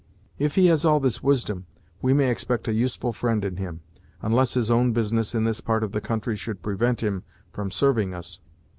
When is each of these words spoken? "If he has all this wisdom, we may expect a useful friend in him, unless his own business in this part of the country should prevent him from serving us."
"If 0.39 0.55
he 0.55 0.65
has 0.65 0.83
all 0.83 0.99
this 0.99 1.21
wisdom, 1.21 1.67
we 2.01 2.11
may 2.11 2.31
expect 2.31 2.67
a 2.67 2.73
useful 2.73 3.13
friend 3.13 3.45
in 3.45 3.57
him, 3.57 3.81
unless 4.23 4.55
his 4.55 4.71
own 4.71 4.93
business 4.93 5.35
in 5.35 5.43
this 5.43 5.61
part 5.61 5.83
of 5.83 5.91
the 5.91 6.01
country 6.01 6.35
should 6.35 6.63
prevent 6.63 7.03
him 7.03 7.21
from 7.51 7.69
serving 7.69 8.11
us." 8.15 8.39